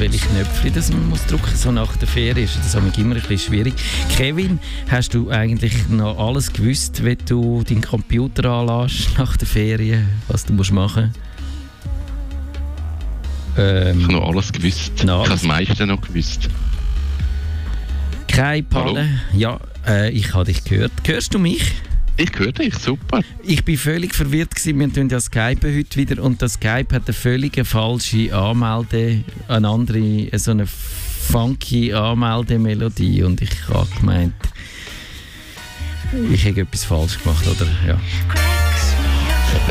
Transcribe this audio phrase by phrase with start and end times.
[0.00, 3.38] welche Knöpfe das man muss drücken so nach der Ferie ist das immer ein bisschen
[3.38, 3.74] schwierig.
[4.16, 4.58] Kevin,
[4.90, 10.46] hast du eigentlich noch alles gewusst, wenn du deinen Computer anlässt nach der Ferien, was
[10.46, 11.12] du musst machen
[13.58, 14.92] ähm, Ich habe noch alles gewusst.
[14.96, 16.48] ich habe das meiste noch gewusst.
[18.26, 19.06] Keine Palle.
[19.34, 20.92] Ja, äh, ich habe dich gehört.
[21.04, 21.74] Hörst du mich?
[22.16, 23.20] Ich höre dich, super.
[23.42, 24.78] Ich bin völlig verwirrt gewesen.
[24.78, 29.68] Wir tun ja Skype heute wieder und das Skype hat eine völlig falsche Anmelde, eine
[29.68, 34.34] andere, so eine funky Anmeldemelodie und ich habe gemeint,
[36.32, 37.66] ich habe etwas falsch gemacht, oder?
[37.86, 38.00] Ja.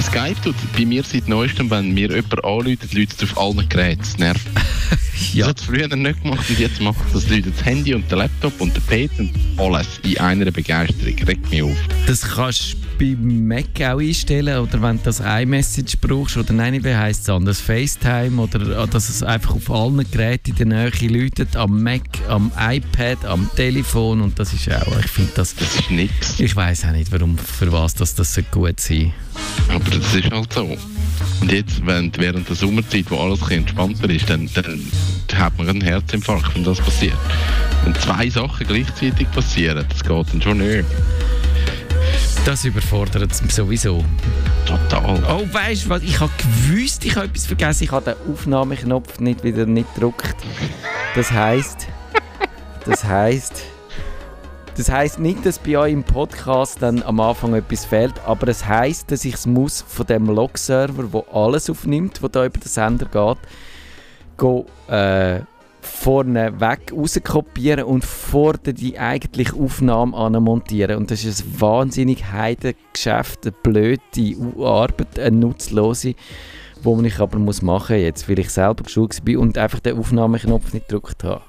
[0.01, 3.99] Skype tut bei mir seit neuestem, wenn mir jemand anruft, läutet es auf allen Geräten.
[3.99, 4.47] Das nervt.
[5.33, 5.39] ja.
[5.39, 8.19] Das hat es früher nicht gemacht und jetzt macht das Leute das Handy und der
[8.19, 11.15] Laptop und der PC und alles in einer Begeisterung.
[11.25, 11.77] Regt mich auf.
[12.07, 16.93] Das kannst bei Mac auch einstellen oder wenn du das iMessage brauchst oder nein, wie
[16.93, 21.55] heisst es anders, FaceTime oder dass es einfach auf allen Geräten in der Nähe läutet,
[21.55, 25.55] am Mac, am iPad, am Telefon und das ist auch, ich finde das...
[25.55, 26.39] Das ist nichts.
[26.39, 29.13] Ich weiß auch nicht, warum, für was das, das so gut sein
[29.69, 30.77] Aber das ist halt so.
[31.41, 34.85] Und jetzt, wenn, während der Sommerzeit, wo alles ein entspannter ist, dann, dann
[35.35, 37.17] hat man einen Herzinfarkt, wenn das passiert.
[37.83, 40.85] Wenn zwei Sachen gleichzeitig passieren, das geht dann schon nicht.
[42.45, 44.03] Das überfordert es sowieso.
[44.65, 45.21] Total.
[45.27, 46.03] Oh, weißt du was?
[46.03, 47.83] Ich habe gewusst, ich habe etwas vergessen.
[47.83, 50.35] Ich habe den Aufnahmeknopf nicht wieder nicht gedruckt.
[51.15, 51.87] Das heißt,
[52.85, 53.63] das heißt,
[54.79, 58.65] das heißt nicht, dass bei euch im Podcast dann am Anfang etwas fehlt, aber es
[58.65, 62.69] heißt, dass ich es muss von dem Log-Server, wo alles aufnimmt, wo da über den
[62.69, 63.37] Sender geht,
[64.37, 65.41] go, äh,
[65.81, 70.95] vorne weg rauskopieren und vor die eigentliche Aufnahme anmontieren.
[70.95, 73.99] Und das ist ein wahnsinnig Heidengeschäft, eine blöde
[74.63, 76.15] Arbeit, eine nutzlose,
[76.85, 80.71] die ich aber muss machen jetzt, weil ich selber geschult bin und einfach den Aufnahmeknopf
[80.71, 81.48] nicht gedrückt habe.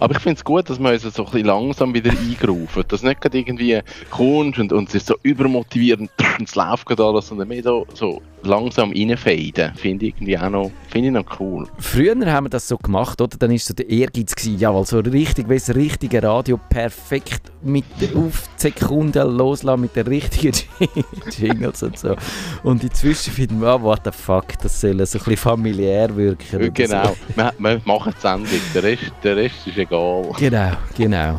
[0.00, 2.84] Aber ich finde es gut, dass man uns so ein bisschen langsam wieder eingerufen.
[2.88, 6.10] Dass nicht gerade irgendwie kommst und, und es ist so übermotivierend
[6.44, 10.70] es läuft gerade alles, sondern mehr so, so langsam reinfaden, finde ich irgendwie auch noch,
[10.90, 11.66] finde ich noch cool.
[11.78, 13.36] Früher haben wir das so gemacht, oder?
[13.36, 17.84] Dann war so der Ehrgeiz, gewesen, jawohl, so richtig, wie das richtige Radio, perfekt mit
[18.14, 20.56] auf die Sekunde loslassen, mit den richtigen
[21.38, 22.16] Jingles und so.
[22.62, 26.72] Und inzwischen finden wir, oh, what the fuck, das soll so ein bisschen familiär wirken.
[26.72, 27.16] Genau, so.
[27.36, 30.30] wir, wir machen die Sendung, der Rest, der Rest ist egal.
[30.38, 31.38] Genau, genau.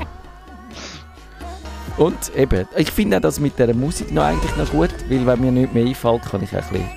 [2.00, 5.42] Und eben, ich finde auch das mit der Musik noch eigentlich noch gut, weil wenn
[5.42, 6.90] mir nicht mehr einfällt, kann ich auch ein bisschen...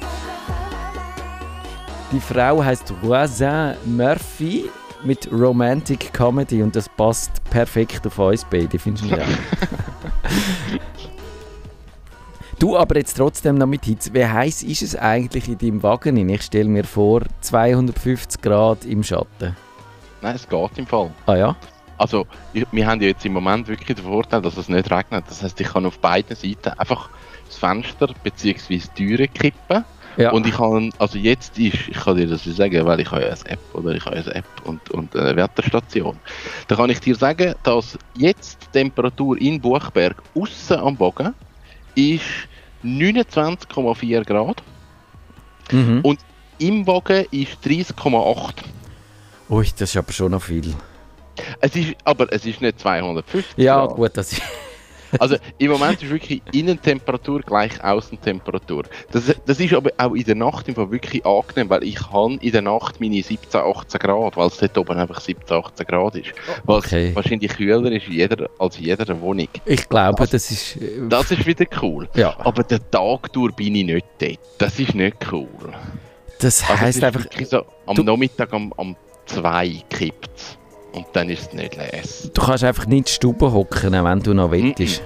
[2.13, 4.71] Die Frau heißt Roisin Murphy
[5.03, 9.27] mit Romantic Comedy und das passt perfekt auf uns beide, findest du nicht?
[12.59, 14.15] Du aber jetzt trotzdem noch mit Hitze.
[14.15, 16.29] Wie heiß ist es eigentlich in deinem Wagen?
[16.29, 19.57] Ich stelle mir vor, 250 Grad im Schatten.
[20.21, 21.11] Nein, es geht im Fall.
[21.27, 21.57] Ah ja?
[22.03, 25.25] Also, wir haben ja jetzt im Moment wirklich den Vorteil, dass es nicht regnet.
[25.29, 27.09] Das heißt, ich kann auf beiden Seiten einfach
[27.47, 28.81] das Fenster bzw.
[28.97, 29.85] die Türe kippen.
[30.17, 30.33] Ja.
[30.33, 33.29] Und ich kann, also jetzt ist, ich kann dir das sagen, weil ich habe ja
[33.29, 36.19] eine App oder ich habe eine App und, und eine Wetterstation.
[36.67, 41.33] Da kann ich dir sagen, dass jetzt die Temperatur in Buchberg außen am Bogen
[41.95, 42.25] ist
[42.85, 44.61] 29,4 Grad
[45.71, 46.01] mhm.
[46.03, 46.19] und
[46.59, 48.55] im Bogen ist 30,8.
[49.51, 50.75] Ui, das ist aber schon noch viel.
[51.61, 53.97] Es ist, aber es ist nicht 250 Ja, Grad.
[53.97, 54.43] gut, das ist...
[55.19, 58.85] Also im Moment ist wirklich Innentemperatur gleich Außentemperatur.
[59.11, 62.35] Das, das ist aber auch in der Nacht im Fall wirklich angenehm, weil ich habe
[62.41, 66.17] in der Nacht meine 17, 18 Grad, weil es dort oben einfach 17, 18 Grad
[66.17, 66.33] ist.
[66.65, 67.15] Was okay.
[67.15, 69.49] wahrscheinlich kühler ist jeder, als in jeder Wohnung.
[69.67, 70.77] Ich glaube, also, das ist...
[70.77, 72.09] Äh, das ist wieder cool.
[72.15, 72.35] Ja.
[72.39, 74.39] Aber der Tag durch bin ich nicht dort.
[74.59, 75.49] Das ist nicht cool.
[76.41, 77.31] Das heisst also, einfach...
[77.45, 80.59] So, am Nachmittag um, um 2 kippt es.
[80.93, 82.31] Und dann ist es nicht les.
[82.33, 85.03] Du kannst einfach nicht in die Stube hocken, wenn du noch willst.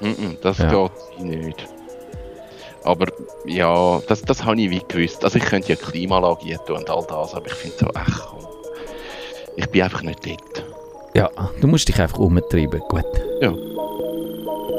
[0.00, 0.36] Mm -mm.
[0.42, 0.70] das ja.
[0.70, 1.68] geht nicht.
[2.84, 3.06] Aber
[3.46, 5.24] ja, das, das habe ich wie gewusst.
[5.24, 8.46] Also ich könnte ja Klimaanlage tun und all das, aber ich finde so, ach komm.
[9.56, 10.64] Ich bin einfach nicht dort.
[11.14, 11.30] Ja,
[11.60, 13.04] du musst dich einfach umtreiben, gut.
[13.40, 13.52] Ja.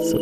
[0.04, 0.18] So.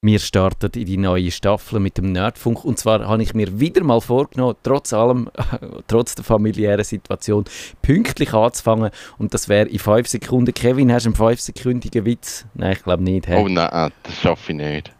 [0.00, 3.82] Wir starten in die neue Staffel mit dem Nerdfunk und zwar habe ich mir wieder
[3.82, 5.28] mal vorgenommen, trotz allem,
[5.88, 7.46] trotz der familiären Situation,
[7.82, 10.54] pünktlich anzufangen und das wäre in 5 Sekunden.
[10.54, 12.46] Kevin, hast du einen 5-sekündigen Witz?
[12.54, 13.26] Nein, ich glaube nicht.
[13.26, 13.34] He?
[13.34, 14.92] Oh nein, das schaffe ich nicht.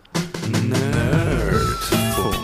[0.68, 2.34] Nerdfunk.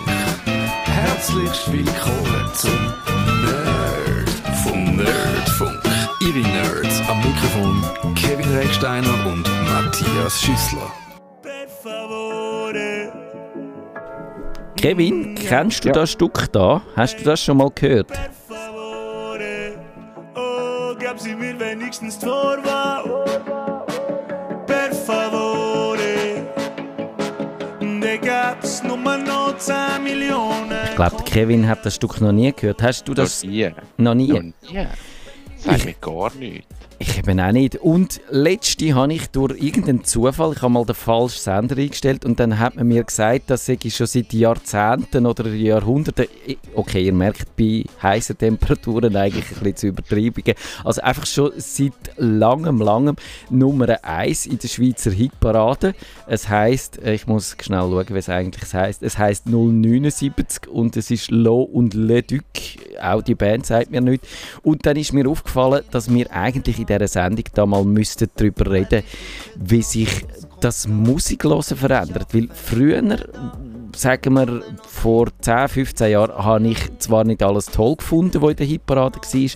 [0.84, 2.70] Herzlich willkommen zum
[3.42, 4.96] Nerdfunk.
[4.96, 5.82] Nerdfunk.
[6.20, 11.03] Ihre Nerds am Mikrofon Kevin Recksteiner und Matthias Schüssler.
[14.84, 15.94] Kevin, kennst du ja.
[15.94, 16.82] das Stück da?
[16.94, 18.12] Hast du das schon mal gehört?
[20.34, 23.02] Oh, gab sie mir wenigstens Vorwahl.
[24.66, 26.44] Per favore.
[27.80, 30.70] De gab's nur noch 10 Millionen.
[30.90, 32.82] Ich glaube, Kevin hat das Stück noch nie gehört.
[32.82, 33.42] Hast du das?
[33.42, 33.72] Noch nie.
[33.96, 34.28] Noch nie?
[34.28, 34.86] Noch nie.
[35.56, 36.68] Sag mir gar nichts.
[36.98, 37.76] Ich eben auch nicht.
[37.76, 42.38] Und letzte habe ich durch irgendeinen Zufall, ich habe mal den falschen Sender eingestellt und
[42.38, 46.26] dann hat man mir gesagt, das sei schon seit Jahrzehnten oder Jahrhunderten,
[46.74, 50.54] okay, ihr merkt bei heißen Temperaturen eigentlich ein bisschen zu übertreiben,
[50.84, 53.16] also einfach schon seit langem, langem
[53.50, 55.94] Nummer 1 in der Schweizer Hitparade.
[56.26, 61.30] Es heisst, ich muss schnell schauen, es eigentlich heisst, es heisst 079 und es ist
[61.30, 62.44] Lo und Le Duc,
[63.02, 64.28] auch die Band sagt mir nichts.
[64.62, 68.70] Und dann ist mir aufgefallen, dass wir eigentlich in dieser Sendung da mal müssten darüber
[68.70, 69.02] reden,
[69.56, 70.24] wie sich
[70.60, 72.28] das Musiklosen verändert.
[72.32, 73.02] Weil früher,
[73.94, 78.56] sagen wir vor 10, 15 Jahren, habe ich zwar nicht alles toll gefunden, was in
[78.56, 79.50] der Hitparade war,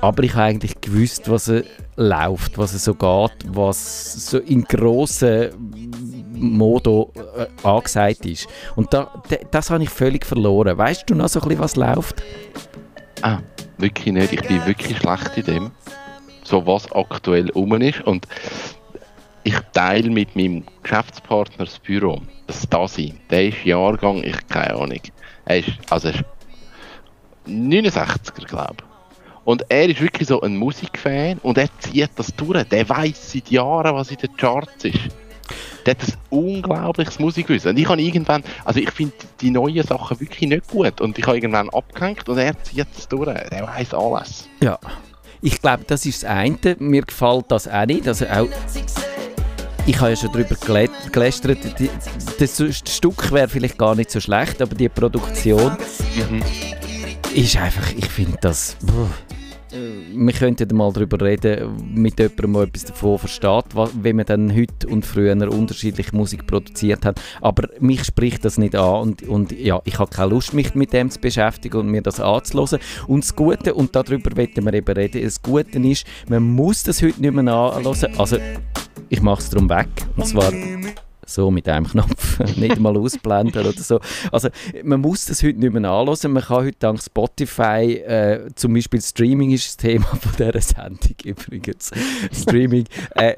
[0.00, 1.64] aber ich habe eigentlich gewusst, was es
[1.96, 5.50] läuft, was es so geht, was so in grossen
[6.32, 8.48] Modo äh, angesagt ist.
[8.76, 10.76] Und da, das habe ich völlig verloren.
[10.76, 12.22] Weißt du noch so ein bisschen, was läuft?
[13.22, 13.38] Ah,
[13.78, 14.32] wirklich nicht.
[14.32, 15.70] Ich bin wirklich schlecht in dem
[16.52, 18.02] so was aktuell um ist.
[18.02, 18.28] Und
[19.42, 23.14] ich teile mit meinem Geschäftspartner das Büro, das Stasi.
[23.30, 25.00] Der ist Jahrgang, ich keine Ahnung.
[25.46, 26.24] Er ist, also er ist
[27.48, 28.84] 69er, glaube ich.
[29.44, 32.62] Und er ist wirklich so ein Musikfan und er zieht das durch.
[32.64, 35.00] Der weiß seit Jahren, was in den Charts ist.
[35.84, 37.70] Der hat ein unglaubliches Musikwissen.
[37.70, 41.00] Und ich habe irgendwann, also ich finde die neuen Sachen wirklich nicht gut.
[41.00, 43.26] Und ich habe irgendwann abgehängt und er zieht es durch.
[43.48, 44.48] Der weiß alles.
[44.60, 44.78] Ja.
[45.42, 46.76] Ich glaube, das ist das eine.
[46.78, 48.06] Mir gefällt das auch nicht.
[48.06, 48.48] Also auch
[49.84, 50.54] ich habe ja schon darüber
[51.10, 51.58] gelästert,
[52.38, 55.76] das Stück wäre vielleicht gar nicht so schlecht, aber die Produktion
[56.30, 56.42] mhm.
[57.34, 58.76] ist einfach, ich finde das...
[58.80, 59.10] Boah
[59.72, 63.64] wir könnten mal darüber reden, mit jemandem, der etwas davon versteht,
[64.02, 67.20] wie man dann heute und früher unterschiedliche Musik produziert hat.
[67.40, 70.92] Aber mich spricht das nicht an und, und ja, ich habe keine Lust, mich mit
[70.92, 72.78] dem zu beschäftigen und mir das anzuhören.
[73.06, 77.02] Und das Gute, und darüber wollen wir eben reden, das Gute ist, man muss das
[77.02, 78.18] heute nicht mehr anhören.
[78.18, 78.38] Also,
[79.08, 79.88] ich mache es darum weg.
[80.16, 80.52] Und zwar
[81.32, 84.00] so mit einem Knopf, nicht mal ausblenden oder so.
[84.30, 84.48] Also
[84.84, 86.32] man muss das heute nicht mehr anhören.
[86.32, 91.16] Man kann heute dank Spotify, äh, zum Beispiel Streaming ist das Thema von dieser Sendung
[91.24, 91.90] übrigens.
[92.32, 92.84] Streaming.
[93.14, 93.36] Äh,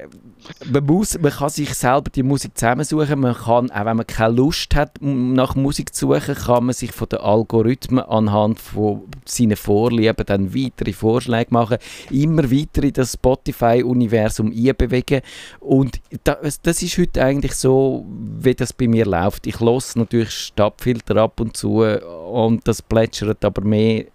[0.71, 3.19] man, muss, man kann sich selber die Musik zusammensuchen.
[3.19, 6.91] Man kann, auch wenn man keine Lust hat, nach Musik zu suchen, kann man sich
[6.91, 11.77] von den Algorithmen anhand von seinen Vorlieben dann weitere Vorschläge machen,
[12.09, 15.21] immer weiter in das Spotify-Universum einbewegen.
[15.59, 18.05] Und das, das ist heute eigentlich so,
[18.39, 19.47] wie das bei mir läuft.
[19.47, 24.05] Ich lasse natürlich Stadtfilter ab und zu und das plätschert aber mehr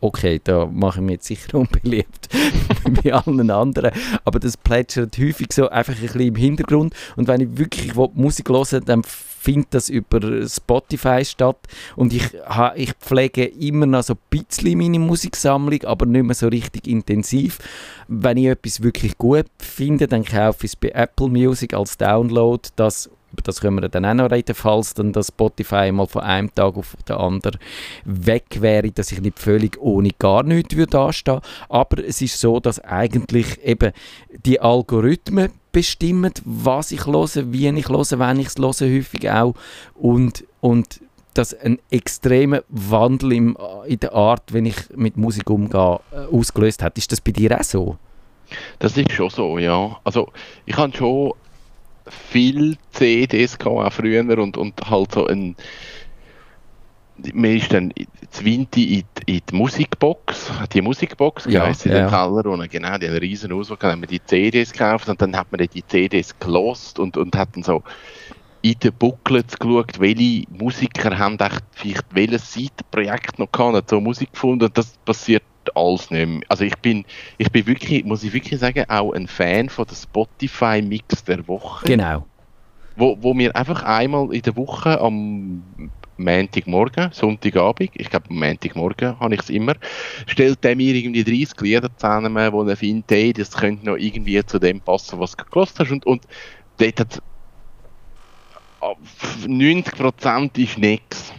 [0.00, 2.28] okay, da mache ich mich jetzt sicher unbeliebt
[3.02, 3.90] wie allen anderen,
[4.24, 6.94] aber das plätschert häufig so einfach ein bisschen im Hintergrund.
[7.16, 11.58] Und wenn ich wirklich Musik höre, dann findet das über Spotify statt.
[11.96, 12.30] Und ich,
[12.74, 17.58] ich pflege immer noch so ein bisschen meine Musiksammlung, aber nicht mehr so richtig intensiv.
[18.08, 22.68] Wenn ich etwas wirklich gut finde, dann kaufe ich es bei Apple Music als Download,
[22.76, 26.22] das über das können wir dann auch noch reden, falls dann das Spotify mal von
[26.22, 27.58] einem Tag auf den anderen
[28.04, 31.40] weg wäre, dass ich nicht völlig ohne gar nichts würde dastehen.
[31.68, 33.92] Aber es ist so, dass eigentlich eben
[34.44, 39.54] die Algorithmen bestimmen, was ich höre, wie ich höre, wenn ich es höre, häufig auch.
[39.94, 41.00] Und, und
[41.34, 46.82] das ein extremer Wandel im, in der Art, wenn ich mit Musik umgehe, äh, ausgelöst
[46.82, 46.98] hat.
[46.98, 47.96] Ist das bei dir auch so?
[48.80, 49.96] Das ist schon so, ja.
[50.02, 50.32] Also
[50.66, 51.34] ich habe schon
[52.10, 55.56] viel CDs gehabt, auch früher und, und halt so ein
[57.34, 57.92] man ist dann
[58.30, 62.02] Zwinti in, in die Musikbox, die Musikbox ja, in ja.
[62.02, 65.20] den Keller und genau, die einen riesen Auswahl, dann haben wir die CDs gekauft und
[65.20, 67.82] dann hat man die CDs gelost und, und hat dann so
[68.62, 71.38] in den Booklets geschaut, welche Musiker haben
[71.72, 75.42] vielleicht welches Seitenprojekt noch gehabt, so Musik gefunden und das passiert
[75.74, 76.40] alles nicht mehr.
[76.48, 77.04] Also ich bin,
[77.38, 81.86] ich bin wirklich, muss ich wirklich sagen, auch ein Fan von der Spotify-Mix der Woche.
[81.86, 82.26] Genau.
[82.96, 85.62] Wo, wo mir einfach einmal in der Woche am
[86.16, 89.74] Montagmorgen, Sonntagabend, ich glaube am Montagmorgen habe ich es immer,
[90.26, 94.44] stellt der mir irgendwie 30 Lieder zusammen, wo er findet, hey, das könnte noch irgendwie
[94.44, 96.22] zu dem passen, was du gelost hast und, und
[96.78, 97.22] dort hat
[99.46, 101.32] 90% ist nichts.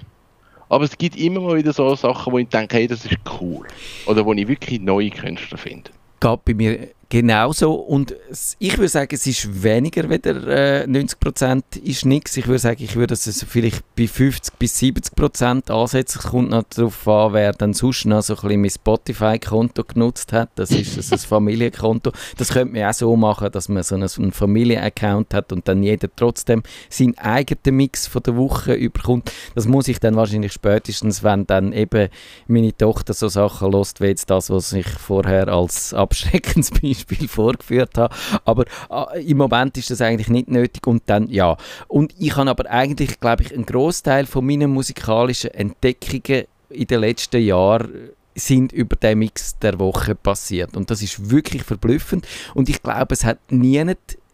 [0.69, 3.67] Aber es gibt immer mal wieder so Sachen, wo ich denke, hey, das ist cool.
[4.05, 5.89] Oder wo ich wirklich neue Künstler finde.
[6.19, 7.73] Geht bei mir Genau so.
[7.73, 8.15] Und
[8.59, 12.37] ich würde sagen, es ist weniger wieder äh, 90% ist nichts.
[12.37, 16.19] Ich würde sagen, ich würde es vielleicht bei 50 bis 70% ansetzen.
[16.19, 20.33] Es kommt noch darauf an, wer dann sonst noch so ein bisschen mein Spotify-Konto genutzt
[20.33, 20.51] hat.
[20.53, 22.11] Das ist also ein Familienkonto.
[22.37, 25.81] Das könnte man auch so machen, dass man so einen, einen Familienaccount hat und dann
[25.81, 26.61] jeder trotzdem
[26.91, 29.31] seinen eigenen Mix von der Woche überkommt.
[29.55, 32.09] Das muss ich dann wahrscheinlich spätestens, wenn dann eben
[32.45, 37.97] meine Tochter so Sachen lost, wie jetzt das, was ich vorher als abschreckendes Beispiel vorgeführt
[37.97, 38.15] habe.
[38.45, 41.57] Aber äh, im Moment ist das eigentlich nicht nötig und dann ja.
[41.87, 47.01] Und ich habe aber eigentlich, glaube ich, einen Großteil von meinen musikalischen Entdeckungen in den
[47.01, 50.77] letzten Jahren sind über den Mix der Woche passiert.
[50.77, 52.27] Und das ist wirklich verblüffend.
[52.53, 53.83] Und ich glaube, es hat nie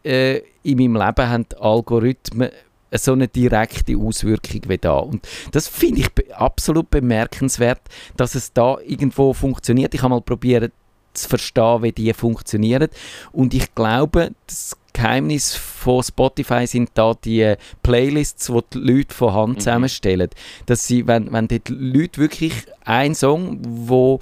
[0.03, 2.49] äh, in meinem Leben haben Algorithmen
[2.91, 4.97] so eine direkte Auswirkung wie da.
[4.97, 7.81] Und das finde ich be absolut bemerkenswert,
[8.15, 9.93] dass es da irgendwo funktioniert.
[9.93, 10.71] Ich habe mal probiert
[11.15, 12.89] zu verstehen, wie die funktionieren.
[13.31, 19.33] Und ich glaube, das Geheimnis von Spotify sind da die Playlists, die die Leute von
[19.33, 19.59] Hand mhm.
[19.59, 20.29] zusammenstellen.
[20.65, 22.53] Dass sie, wenn, wenn die Leute wirklich
[22.85, 24.19] einen Song, wo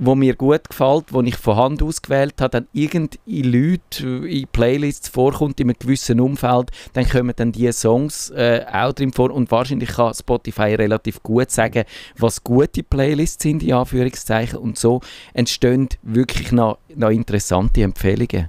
[0.00, 5.08] wo mir gut gefällt, wo ich von Hand ausgewählt habe, dann irgendeine Leute in Playlists
[5.08, 9.30] vorkommt in einem gewissen Umfeld, dann kommen dann diese Songs äh, auch drin vor.
[9.30, 11.84] Und wahrscheinlich kann Spotify relativ gut sagen,
[12.16, 15.00] was gute Playlists sind, in Anführungszeichen, und so
[15.34, 18.48] entstehen wirklich noch, noch interessante Empfehlungen.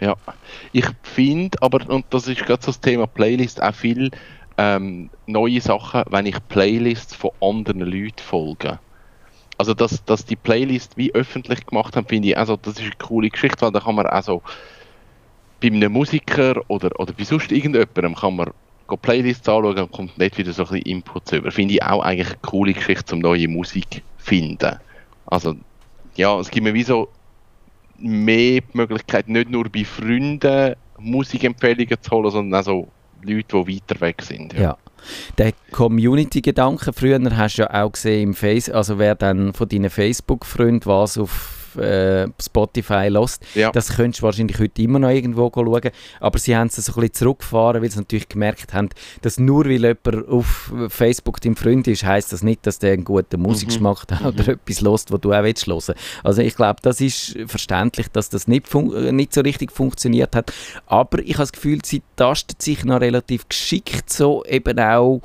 [0.00, 0.16] Ja,
[0.72, 4.10] ich finde aber, und das ist gerade so das Thema Playlist, auch viel
[4.58, 8.80] ähm, neue Sachen, wenn ich Playlists von anderen Leuten folge
[9.62, 12.90] also dass, dass die Playlist wie öffentlich gemacht haben, finde ich, also das ist eine
[12.98, 14.42] coole Geschichte, weil da kann man also
[15.60, 18.50] bei einem Musiker oder, oder bei sonst irgendjemandem kann man
[19.02, 21.52] Playlists anschauen und kommt nicht wieder so ein bisschen Inputs über.
[21.52, 24.80] Finde ich auch eigentlich eine coole Geschichte, um neue Musik zu finden.
[25.26, 25.54] Also,
[26.16, 27.08] ja, es gibt mir wie so
[27.98, 32.88] mehr Möglichkeit, nicht nur bei Freunden Musikempfehlungen zu holen, sondern auch so
[33.22, 34.54] Leute, die weiter weg sind.
[34.54, 34.60] Ja.
[34.60, 34.78] ja.
[35.38, 39.90] Der Community-Gedanke, früher hast du ja auch gesehen im Face, also wer dann von deinen
[39.90, 43.44] Facebook-Freunden was auf äh, Spotify lost.
[43.54, 43.70] Ja.
[43.70, 45.90] Das könntest du wahrscheinlich heute immer noch irgendwo schauen.
[46.20, 48.88] Aber sie haben es so ein bisschen zurückgefahren, weil sie natürlich gemerkt haben,
[49.22, 53.04] dass nur weil jemand auf Facebook dein Freund ist, heisst das nicht, dass der einen
[53.04, 54.14] guten Musikgeschmack mhm.
[54.14, 54.50] hat oder mhm.
[54.50, 55.94] etwas lost, was du auch willst hören.
[56.22, 60.52] Also ich glaube, das ist verständlich, dass das nicht, nicht so richtig funktioniert hat.
[60.86, 65.20] Aber ich habe das Gefühl, sie tastet sich noch relativ geschickt so eben auch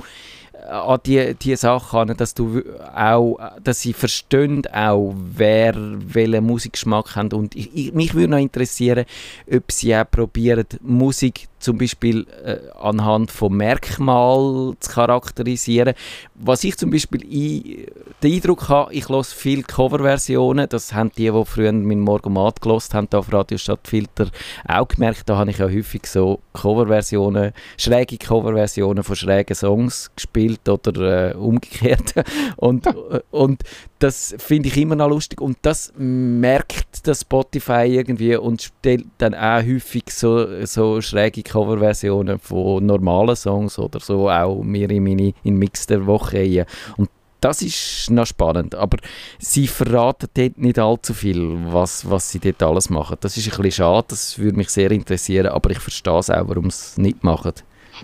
[0.70, 2.62] an die, die Sachen dass du
[2.96, 7.34] auch, dass sie verstehen auch, wer welchen Musikgeschmack hat.
[7.34, 9.06] Und ich, ich, mich würde noch interessieren,
[9.52, 15.96] ob sie auch probieren, Musik zum Beispiel äh, anhand von Merkmalen zu charakterisieren.
[16.36, 17.88] Was ich zum Beispiel i,
[18.22, 22.94] den Eindruck habe, ich höre viele Coverversionen, das haben die, die früher meinen Morgomat gelost
[22.94, 24.30] haben, auf Radio Stadtfilter
[24.68, 30.47] auch gemerkt, da habe ich ja häufig so Coverversionen, schräge Coverversionen von schrägen Songs gespielt
[30.68, 32.13] oder äh, umgekehrt
[32.58, 33.63] und, äh, und
[34.00, 39.34] das finde ich immer noch lustig und das merkt das Spotify irgendwie und stellt dann
[39.34, 45.34] auch häufig so, so schräge Coverversionen von normalen Songs oder so auch mir in meine
[45.44, 46.66] in Mix der Woche rein.
[46.98, 47.10] Und
[47.42, 48.98] das ist noch spannend, aber
[49.39, 53.18] sie verraten dort nicht allzu viel, was, was sie dort alles machen.
[53.22, 56.48] Das ist ein bisschen schade, das würde mich sehr interessieren, aber ich verstehe es auch,
[56.48, 57.54] warum sie es nicht machen.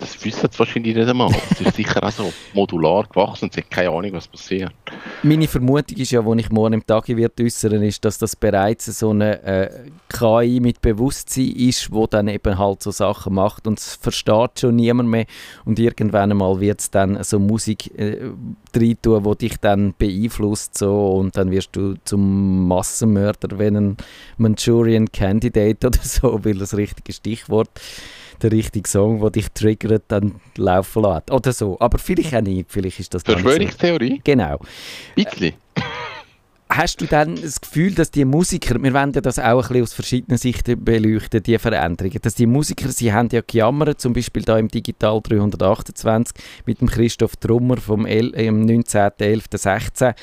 [0.00, 1.30] Das wissen sie wahrscheinlich nicht einmal.
[1.50, 4.72] Es ist sicher auch so modular gewachsen und sie haben keine Ahnung, was passiert.
[5.22, 9.10] Meine Vermutung ist ja, wo ich morgen im Tag äußern, ist, dass das bereits so
[9.10, 9.70] eine äh,
[10.08, 14.76] KI mit Bewusstsein ist, wo dann eben halt so Sachen macht und es versteht schon
[14.76, 15.26] niemand mehr
[15.64, 18.30] und irgendwann einmal wird es dann so Musik äh,
[18.76, 23.96] rein tun, die dich dann beeinflusst so und dann wirst du zum Massenmörder, wenn ein
[24.38, 27.70] Manchurian Candidate oder so, will das richtige Stichwort
[28.42, 31.30] der richtige Song, der dich triggert, dann laufen lässt.
[31.30, 31.76] Oder so.
[31.80, 32.70] Aber vielleicht auch nicht.
[32.70, 34.16] Vielleicht ist das Verschwörungstheorie?
[34.16, 34.20] So.
[34.24, 34.58] Genau.
[35.14, 35.54] Bisschen.
[36.70, 39.82] Hast du dann das Gefühl, dass die Musiker, wir wollen ja das auch ein bisschen
[39.82, 44.42] aus verschiedenen Sichten beleuchten, die Veränderungen, dass die Musiker, sie haben ja gejammert, zum Beispiel
[44.42, 46.34] da im Digital 328
[46.66, 50.14] mit dem Christoph Trummer vom 19.11.16,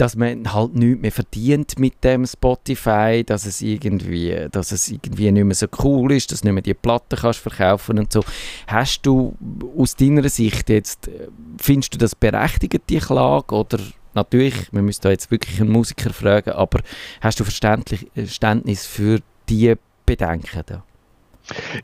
[0.00, 5.30] dass man halt nichts mehr verdient mit dem Spotify, dass es irgendwie, dass es irgendwie
[5.30, 8.24] nicht mehr so cool ist, dass du nicht mehr die Platten kannst verkaufen und so.
[8.66, 9.36] Hast du
[9.76, 11.10] aus deiner Sicht jetzt,
[11.58, 13.78] findest du das berechtigt, die Klage, oder
[14.14, 16.80] natürlich, wir müssen da jetzt wirklich einen Musiker fragen, aber
[17.20, 19.74] hast du Verständnis für die
[20.06, 20.82] Bedenken da?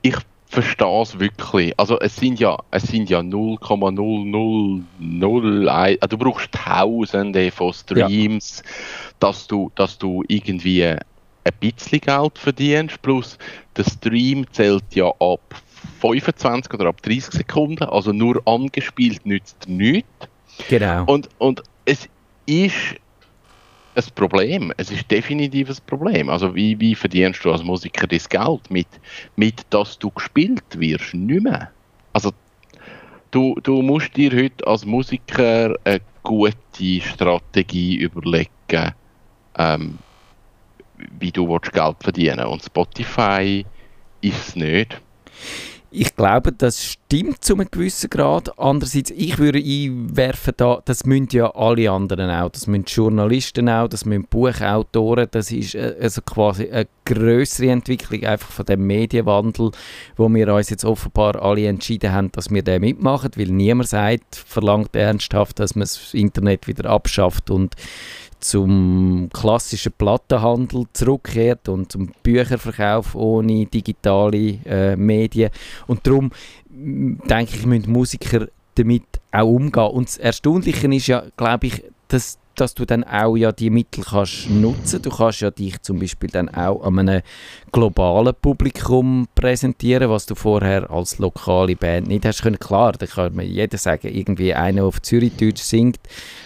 [0.01, 0.17] Ich
[0.47, 1.75] verstehe es wirklich.
[1.79, 8.71] Also es sind ja, es sind ja 0,0001, also du brauchst Tausende von Streams, ja.
[9.21, 11.01] dass du, dass du irgendwie ein
[11.61, 13.37] bisschen Geld verdienst, plus
[13.77, 15.41] der Stream zählt ja ab
[16.01, 20.09] 25 oder ab 30 Sekunden, also nur angespielt nützt nichts.
[20.69, 21.05] Genau.
[21.05, 22.09] Und, und es
[22.47, 22.97] ist
[23.97, 24.73] ein Problem.
[24.77, 26.29] Es ist definitiv ein Problem.
[26.29, 28.71] Also wie, wie verdienst du als Musiker das Geld?
[28.71, 28.89] Mit,
[29.37, 31.15] mit dass du gespielt wirst?
[31.15, 31.71] Nicht mehr.
[32.13, 32.33] Also
[33.31, 38.93] du, du musst dir heute als Musiker eine gute Strategie überlegen,
[39.59, 39.99] ähm,
[41.19, 42.53] wie du Geld verdienen willst.
[42.53, 43.65] Und Spotify
[44.21, 45.01] ist es nicht.
[45.91, 48.59] Ich glaube, das stimmt zu einem gewissen Grad.
[48.59, 52.51] Andererseits, ich würde einwerfen, da, das müssen ja alle anderen auch.
[52.51, 55.29] Das müssen Journalisten auch, das müssen Buchautoren.
[55.31, 59.71] Das ist äh, also quasi eine größere Entwicklung einfach von dem Medienwandel,
[60.17, 64.35] wo wir uns jetzt offenbar alle entschieden haben, dass wir den mitmachen, weil niemand sagt,
[64.35, 67.77] verlangt ernsthaft, dass man das Internet wieder abschafft und
[68.41, 75.51] zum klassischen Plattenhandel zurückkehrt und zum Bücherverkauf ohne digitale äh, Medien.
[75.87, 76.31] Und darum
[76.71, 79.91] denke ich, müssen Musiker damit auch umgehen.
[79.91, 84.05] Und das Erstaunliche ist ja, glaube ich, dass, dass du dann auch ja die Mittel
[84.05, 85.03] kannst nutzen.
[85.03, 87.23] Du kannst ja dich zum Beispiel dann auch an einem
[87.73, 92.59] globalen Publikum präsentieren, was du vorher als lokale Band nicht hast können.
[92.59, 96.01] Klar, da kann mir jeder sagen, irgendwie einer auf Zürichdeutsch singt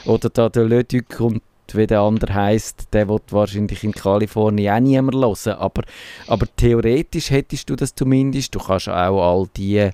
[0.04, 1.42] oder da der Leduc und
[1.76, 5.58] wie der andere heißt, der wird wahrscheinlich in Kalifornien auch niemand hören.
[5.58, 5.82] Aber,
[6.26, 8.54] aber theoretisch hättest du das zumindest.
[8.54, 9.90] Du kannst auch all die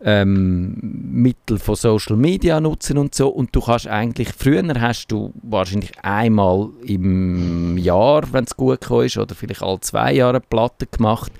[0.00, 3.28] ähm, Mittel von Social Media nutzen und so.
[3.28, 9.16] Und du kannst eigentlich, früher hast du wahrscheinlich einmal im Jahr, wenn es gut ist,
[9.18, 11.32] oder vielleicht alle zwei Jahre Platte gemacht.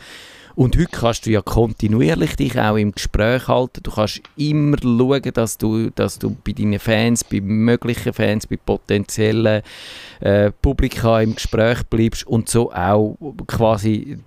[0.58, 3.80] Und heute kannst du ja kontinuierlich dich auch im Gespräch halten.
[3.80, 8.56] Du kannst immer schauen, dass du, dass du bei deinen Fans, bei möglichen Fans, bei
[8.56, 9.62] potenziellen
[10.18, 14.18] äh, Publika im Gespräch bleibst und so auch quasi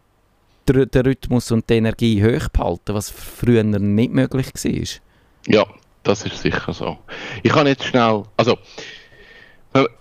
[0.69, 5.53] den Rhythmus und die Energie hoch behalten, was früher nicht möglich war.
[5.53, 5.65] Ja,
[6.03, 6.97] das ist sicher so.
[7.43, 8.58] Ich kann jetzt schnell, also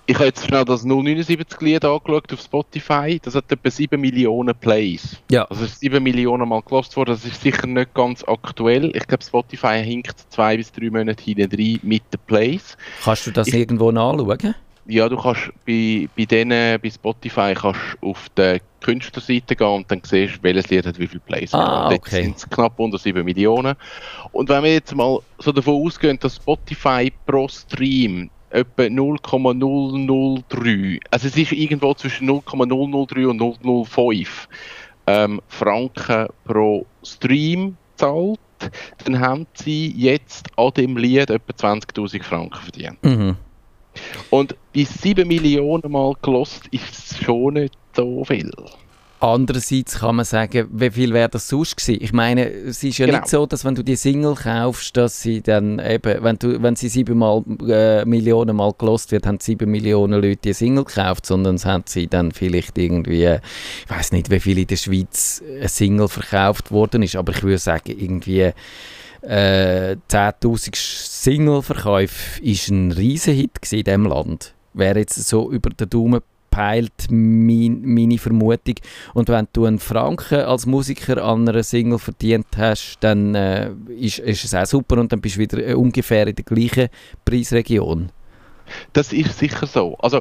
[0.07, 3.21] ich habe jetzt schnell das 079-Lied angeschaut auf Spotify.
[3.23, 5.17] Das hat etwa 7 Millionen Plays.
[5.31, 5.45] Ja.
[5.45, 7.11] Also ist 7 Millionen Mal gelost worden.
[7.11, 8.91] Das ist sicher nicht ganz aktuell.
[8.97, 12.77] Ich glaube, Spotify hinkt zwei bis drei Monate hinten mit den Plays.
[13.05, 14.57] Kannst du das ich, irgendwo nachschauen?
[14.87, 20.03] Ja, du kannst bei, bei denen, bei Spotify kannst auf der Künstlerseite gehen und dann
[20.05, 21.55] siehst, welches Lied hat wie viele Plays.
[21.55, 22.23] Ah, okay.
[22.23, 23.77] sind es knapp unter 7 Millionen.
[24.33, 31.01] Und wenn wir jetzt mal so davon ausgehen, dass Spotify pro Stream etwa 0,003.
[31.11, 34.49] Also es ist irgendwo zwischen 0,003 und 005
[35.07, 38.39] ähm, Franken pro Stream zahlt.
[39.05, 43.03] Dann haben sie jetzt an dem Lied etwa 20.000 Franken verdient.
[43.03, 43.37] Mhm.
[44.31, 48.53] Und bis 7 Millionen Mal gelost ist es schon nicht so viel.
[49.23, 52.03] Andererseits kann man sagen, wie viel wäre das sonst gewesen?
[52.03, 53.19] Ich meine, es ist ja genau.
[53.19, 56.75] nicht so, dass wenn du die Single kaufst, dass sie dann eben, wenn, du, wenn
[56.75, 61.57] sie siebenmal äh, Millionen Mal gelost wird, haben sieben Millionen Leute die Single gekauft, sondern
[61.57, 65.69] es haben sie dann vielleicht irgendwie, ich weiß nicht, wie viel in der Schweiz eine
[65.69, 68.53] Single verkauft worden ist, aber ich würde sagen, irgendwie
[69.21, 74.55] äh, 10'000 Single-Verkäufe ist ein Riesenhit in diesem Land.
[74.73, 78.75] Wäre jetzt so über den Daumen peilt mein, meine Vermutung.
[79.15, 84.19] Und wenn du einen Franken als Musiker an einer Single verdient hast, dann äh, ist,
[84.19, 86.89] ist es auch super und dann bist du wieder äh, ungefähr in der gleichen
[87.25, 88.11] Preisregion.
[88.93, 89.97] Das ist sicher so.
[89.99, 90.21] Also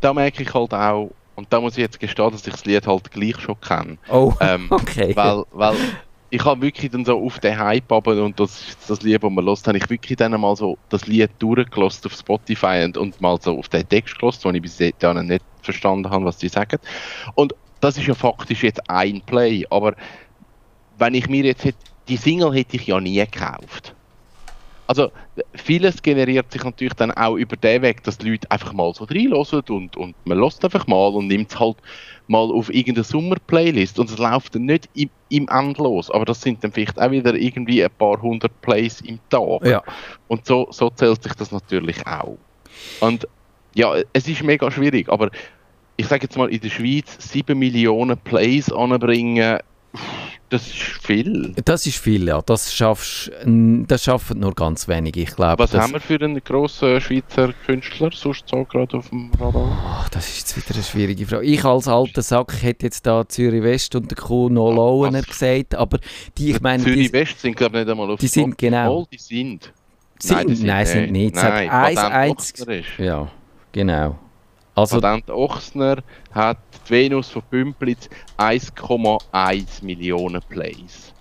[0.00, 2.86] da merke ich halt auch, und da muss ich jetzt gestehen, dass ich das Lied
[2.86, 3.98] halt gleich schon kenne.
[4.08, 5.14] Oh, ähm, okay.
[5.16, 5.74] Weil, weil
[6.34, 9.44] ich habe wirklich dann so auf den Hype aber und das das Lied, das man
[9.44, 13.40] lost, habe ich wirklich dann mal so das Lied durchgelost auf Spotify und, und mal
[13.40, 16.80] so auf den Text gelost, den ich bis dahin nicht verstanden habe, was sie sagen.
[17.36, 19.94] Und das ist ja faktisch jetzt ein Play, aber
[20.98, 23.94] wenn ich mir jetzt hätte, die Single hätte ich ja nie gekauft.
[24.86, 25.10] Also
[25.54, 29.04] vieles generiert sich natürlich dann auch über den Weg, dass die Leute einfach mal so
[29.04, 31.76] reinhören und, und man lässt einfach mal und nimmt es halt
[32.26, 36.62] mal auf irgendeine Sommer-Playlist und es läuft dann nicht im, im Endlos, aber das sind
[36.62, 39.64] dann vielleicht auch wieder irgendwie ein paar hundert Plays im Tag.
[39.64, 39.82] Ja.
[40.28, 42.36] Und so, so zählt sich das natürlich auch.
[43.00, 43.26] Und
[43.74, 45.30] ja, es ist mega schwierig, aber
[45.96, 49.58] ich sage jetzt mal, in der Schweiz 7 Millionen Plays anbringen,
[50.54, 51.52] das ist viel.
[51.64, 52.40] Das ist viel, ja.
[52.40, 55.60] Das, schaffst, das schaffen nur ganz wenige, ich glaube.
[55.62, 60.04] Was haben wir für einen grossen Schweizer Künstler sonst so gerade auf dem Radar?
[60.04, 61.44] Oh, das ist jetzt wieder eine schwierige Frage.
[61.44, 65.74] Ich als alter Sack hätte jetzt da Zürich West und der Kuh No Lowener gesagt,
[65.74, 65.98] aber
[66.38, 66.84] die, ich meine...
[66.84, 69.08] Zürich West sind glaube ich nicht einmal auf Die sind, genau.
[69.10, 69.72] Die sind.
[70.20, 70.36] sind.
[70.36, 71.34] Nein, die sind, nein, sind nicht.
[71.34, 72.54] Nein, eins, eins,
[72.98, 73.28] Ja,
[73.72, 74.18] genau.
[74.74, 78.08] Also, Patent Ochsner hat die Venus von Pümplitz
[78.38, 81.14] 1,1 Millionen Plays.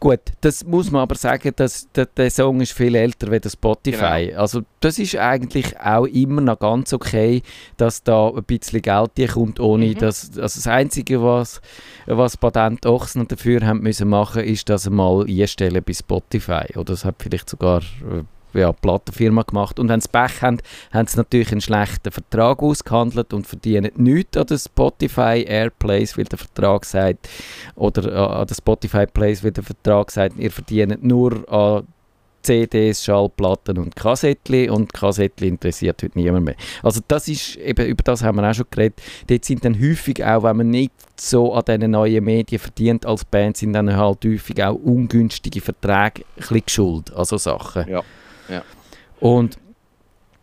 [0.00, 4.26] Gut, das muss man aber sagen, dass der, der Song ist viel älter als Spotify.
[4.28, 4.40] Genau.
[4.40, 7.42] Also das ist eigentlich auch immer noch ganz okay,
[7.76, 9.98] dass da ein bisschen Geld kommt, ohne mhm.
[9.98, 11.60] dass also das Einzige, was,
[12.06, 16.66] was Patent Ochsen dafür haben müssen machen, ist, dass sie mal einstellen bei Spotify.
[16.74, 18.22] Oder das hat vielleicht sogar äh,
[18.56, 19.78] ja, Plattenfirma gemacht.
[19.78, 20.58] Und wenn sie Pech haben,
[20.92, 26.24] haben sie natürlich einen schlechten Vertrag ausgehandelt und verdienen nichts an den Spotify Airplays, weil
[26.24, 27.28] der Vertrag sagt,
[27.74, 31.86] oder äh, an den Spotify Plays, weil der Vertrag sagt, ihr verdient nur an
[32.46, 36.54] CDs, Schallplatten und Kassettchen und Kassettchen interessiert heute niemand mehr.
[36.82, 40.24] Also das ist, eben über das haben wir auch schon geredet, dort sind dann häufig
[40.24, 44.24] auch, wenn man nicht so an diesen neuen Medien verdient als Band, sind dann halt
[44.24, 47.88] häufig auch ungünstige Verträge ein bisschen geschuld, also Sachen.
[47.88, 48.02] Ja.
[48.48, 48.62] Ja.
[49.20, 49.58] Und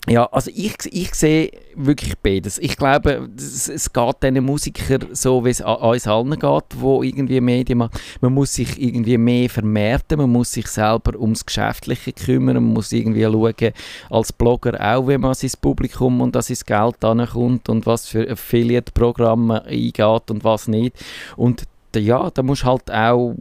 [0.09, 2.59] ja, also ich, ich sehe wirklich beides.
[2.59, 7.39] Ich glaube, es, es geht diesen Musikern so, wie es uns allen geht, wo irgendwie
[7.39, 7.97] Medien machen.
[8.19, 12.91] Man muss sich irgendwie mehr vermehrten, man muss sich selber ums Geschäftliche kümmern, man muss
[12.91, 13.73] irgendwie schauen,
[14.09, 18.29] als Blogger auch, wie man sein Publikum und dass sein Geld ankommt und was für
[18.29, 20.97] Affiliate-Programme eingeht und was nicht.
[21.37, 21.63] Und
[21.95, 23.35] ja, da muss halt auch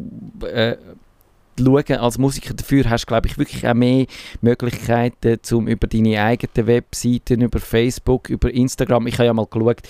[0.44, 0.76] äh,
[1.58, 2.54] schauen als Musiker.
[2.54, 4.06] Dafür hast du, glaube ich, wirklich auch mehr
[4.40, 9.06] Möglichkeiten, um über deine eigenen Webseiten, über Facebook, über Instagram.
[9.06, 9.80] Ich habe ja mal geschaut,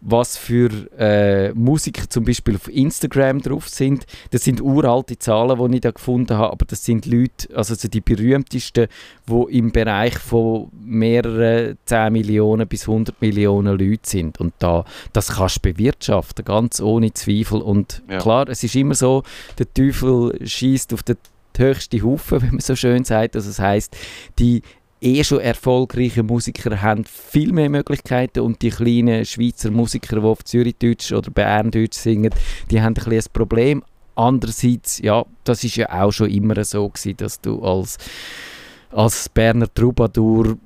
[0.00, 4.06] was für äh, Musiker zum Beispiel auf Instagram drauf sind.
[4.30, 8.00] Das sind uralte Zahlen, die ich da gefunden habe, aber das sind Leute, also die
[8.00, 8.88] berühmtesten,
[9.28, 14.38] die im Bereich von mehreren 10 Millionen bis 100 Millionen Leute sind.
[14.40, 17.60] Und da, das kannst du bewirtschaften, ganz ohne Zweifel.
[17.60, 18.18] Und ja.
[18.18, 19.22] klar, es ist immer so,
[19.58, 21.15] der Teufel schießt auf den
[21.58, 23.36] höchsten Haufen, wie man so schön sagt.
[23.36, 23.96] Also das heißt,
[24.38, 24.62] die
[25.00, 30.44] eh schon erfolgreichen Musiker haben viel mehr Möglichkeiten und die kleinen Schweizer Musiker, die auf
[30.44, 32.30] Zürichdeutsch oder Berndeutsch singen,
[32.70, 33.84] die haben ein bisschen ein Problem.
[34.14, 37.98] Andererseits, ja, das ist ja auch schon immer so gewesen, dass du als
[38.92, 40.56] als Berner Troubadour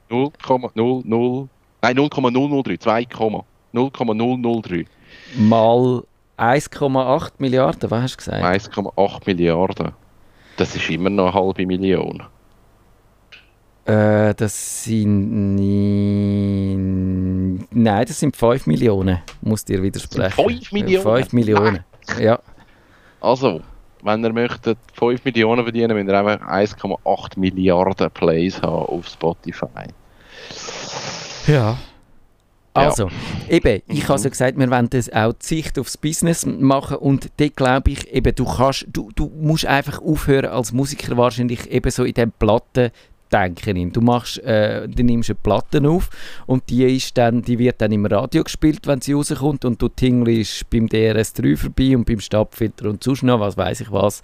[0.10, 1.47] 0,00...
[1.82, 2.78] Nein, 0,003.
[2.78, 3.08] 2,
[3.73, 4.86] 0,003.
[5.38, 6.04] Mal
[6.38, 8.43] 1,8 Milliarden, was hast du gesagt?
[8.43, 9.91] 1,8 Milliarden.
[10.58, 12.23] Das ist immer noch eine halbe Million.
[13.86, 15.56] Äh, das sind.
[17.71, 19.19] Nein, das sind 5 Millionen.
[19.41, 20.43] Muss dir widersprechen.
[20.43, 21.04] 5 Millionen?
[21.04, 21.84] 5 Millionen,
[22.20, 22.39] ja.
[23.22, 23.62] Also,
[24.04, 29.88] wenn ihr möchtet 5 Millionen verdienen, müsst ihr einfach 1,8 Milliarden Plays haben auf Spotify.
[31.48, 31.78] Ja.
[32.76, 33.56] Also, ja.
[33.56, 34.08] eben, ich mhm.
[34.10, 37.91] habe ja gesagt, wir wollen das auch die Sicht aufs Business machen und dort glaube
[37.91, 42.13] ich, eben, du kannst, du, du musst einfach aufhören als Musiker wahrscheinlich eben so in
[42.13, 42.91] dem Platten
[43.32, 43.92] denken.
[43.92, 46.10] Du, machst, äh, du nimmst eine Platte auf
[46.46, 49.90] und die, ist dann, die wird dann im Radio gespielt, wenn sie rauskommt und du
[49.90, 54.22] tingelst beim DRS3 vorbei und beim Stabfilter und sonst noch, was weiß ich was,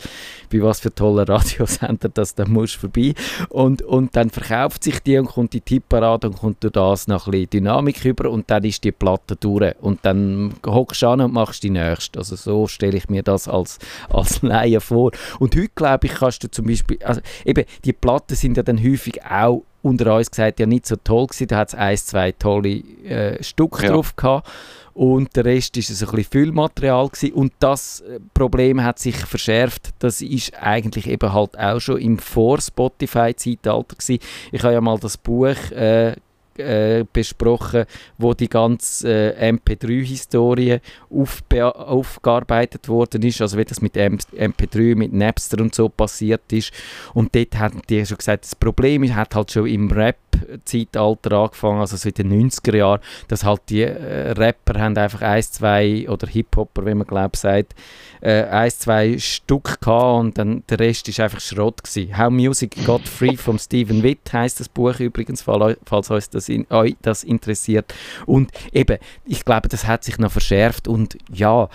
[0.52, 3.14] bei was für tollen Radiosender das dann musst vorbei
[3.50, 7.28] und, und dann verkauft sich die und kommt die Tippparade und kommt durch das noch
[7.28, 11.22] ein bisschen Dynamik über und dann ist die Platte durch und dann hockst du an
[11.22, 12.20] und machst die nächste.
[12.20, 15.12] Also so stelle ich mir das als, als Laie vor.
[15.40, 18.78] Und heute, glaube ich, kannst du zum Beispiel, also eben, die Platten sind ja dann
[18.78, 21.47] häufig häufig auch unter uns gesagt, ja nicht so toll gewesen.
[21.47, 22.69] Da hat es ein, zwei tolle
[23.04, 23.89] äh, Stück ja.
[23.89, 24.47] drauf gehabt
[24.93, 27.34] und der Rest ist so ein bisschen Füllmaterial gewesen.
[27.34, 29.89] und das äh, Problem hat sich verschärft.
[29.99, 34.19] Das ist eigentlich eben halt auch schon im Vor-Spotify-Zeitalter gewesen.
[34.51, 36.15] Ich habe ja mal das Buch äh,
[36.58, 37.86] äh, besprochen,
[38.18, 45.14] wo die ganze äh, MP3-Historie aufgearbeitet worden ist, also wie das mit M MP3, mit
[45.14, 46.72] Napster und so passiert ist.
[47.14, 50.18] Und dort haben die schon gesagt, das Problem ist, hat halt schon im Rap
[50.52, 55.22] Rap-Zeitalter angefangen, also so in den 90er Jahren, dass halt die äh, Rapper haben einfach
[55.22, 57.74] ein, zwei, oder Hip-Hopper, wie man glaube sagt,
[58.22, 62.17] äh, ein, zwei Stück gehabt und dann der Rest ist einfach Schrott gewesen.
[62.17, 66.65] How Music Got Free von Stephen Witt heißt das Buch übrigens, falls euch das, in,
[66.70, 67.94] euch das interessiert.
[68.26, 71.70] Und eben, ich glaube, das hat sich noch verschärft und ja,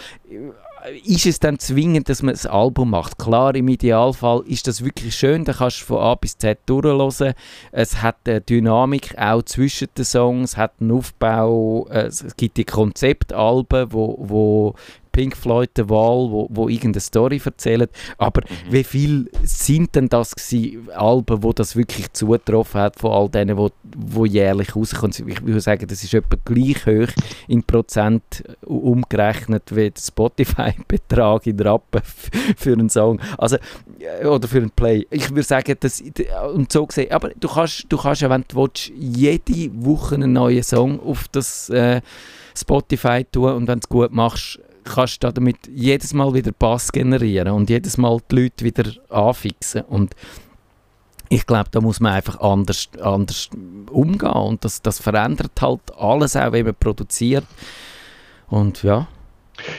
[1.05, 3.19] ist es dann zwingend, dass man ein Album macht?
[3.19, 7.35] Klar, im Idealfall ist das wirklich schön, da kannst du von A bis Z durchhören.
[7.73, 12.65] Es hat eine Dynamik auch zwischen den Songs, es hat einen Aufbau, es gibt die
[12.65, 14.75] Konzeptalben, wo, wo
[15.17, 17.89] Pink Floyd der Wahl, wo, wo irgendeine Story erzählen.
[18.19, 18.73] Aber mhm.
[18.73, 23.57] wie viel sind denn das gewesen, Alben, wo das wirklich zugetroffen hat von all denen,
[23.57, 25.15] wo, wo jährlich rauskommen?
[25.27, 27.11] Ich würde sagen, das ist etwa gleich hoch
[27.49, 33.19] in Prozent umgerechnet wie der Spotify-Betrag in Rappen für einen Song.
[33.39, 33.57] Also,
[33.99, 35.07] äh, oder für einen Play.
[35.09, 36.03] Ich würde sagen, das,
[36.53, 40.35] und so gesehen, aber du kannst, du kannst ja, wenn du willst, jede Woche einen
[40.35, 42.03] neuen Song auf das äh,
[42.55, 46.91] Spotify tun und wenn du es gut machst, kannst du damit jedes Mal wieder Pass
[46.91, 49.83] generieren und jedes Mal die Leute wieder anfixen.
[49.83, 50.15] Und
[51.29, 53.51] ich glaube, da muss man einfach anders, anders
[53.91, 57.45] umgehen und das, das verändert halt alles auch, wie man produziert.
[58.49, 59.09] Und ja.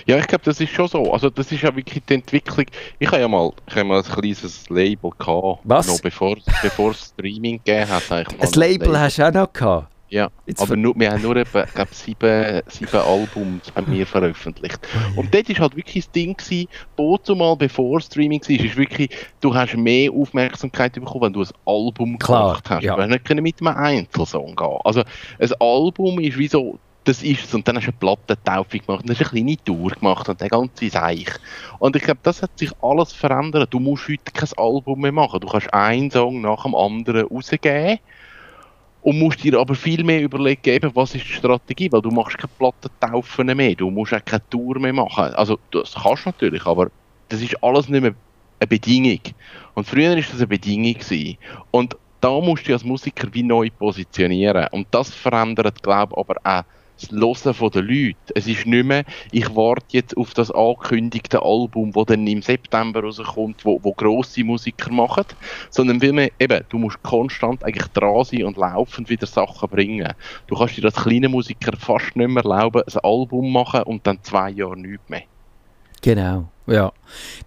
[0.05, 1.13] Ja, ich glaube, das ist schon so.
[1.13, 2.65] Also das ist ja wirklich die Entwicklung.
[2.97, 5.87] Ich habe ja mal, ich habe mal ein kleines Label gehabt, Was?
[5.87, 8.11] noch bevor, bevor es Streaming gegeben hat.
[8.11, 9.87] Ein Label, Label hast du auch noch gehabt?
[10.09, 14.79] Ja, Jetzt aber nur, wir haben nur etwa, glaub, sieben, sieben Albums haben wir veröffentlicht.
[15.17, 16.69] Und dort war halt wirklich das Ding, gewesen,
[17.23, 19.09] zumal bevor Streaming war, ist wirklich,
[19.41, 22.83] du hast mehr Aufmerksamkeit bekommen, wenn du ein Album Klar, gemacht hast.
[22.83, 22.95] Ja.
[22.95, 25.03] Du hast nicht mit einem Einzelsong gehen Also
[25.39, 27.53] ein Album ist wie so, das ist es.
[27.53, 30.29] Und dann hast du eine Plattentaufe gemacht, und dann hast du eine kleine Tour gemacht
[30.29, 31.29] und der ganze Seich.
[31.79, 33.73] Und ich glaube, das hat sich alles verändert.
[33.73, 35.41] Du musst heute kein Album mehr machen.
[35.41, 37.99] Du kannst einen Song nach dem anderen rausgeben
[39.07, 42.51] und musst dir aber viel mehr überlegen, was ist die Strategie, weil du machst keine
[42.57, 45.33] Plattentaufen mehr, du musst auch keine Tour mehr machen.
[45.35, 46.91] Also das kannst du natürlich, aber
[47.29, 48.13] das ist alles nicht mehr
[48.59, 49.21] eine Bedingung.
[49.75, 51.37] Und früher war das eine Bedingung gewesen.
[51.71, 54.67] Und da musst du dich als Musiker wie neu positionieren.
[54.71, 56.63] Und das verändert, glaube ich, aber auch
[56.97, 58.15] das Hören von den Leuten.
[58.35, 63.01] Es ist nicht mehr, ich warte jetzt auf das angekündigte Album, das dann im September
[63.01, 65.25] rauskommt, wo, wo grosse Musiker machen,
[65.69, 70.13] sondern man, eben, du musst konstant eigentlich dran sein und laufend wieder Sachen bringen.
[70.47, 74.19] Du kannst dir als kleiner Musiker fast nicht mehr erlauben, ein Album machen und dann
[74.23, 75.23] zwei Jahre nichts mehr.
[76.01, 76.49] Genau.
[76.67, 76.91] Ja,